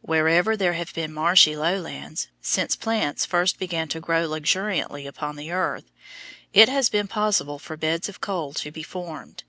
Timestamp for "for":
7.60-7.76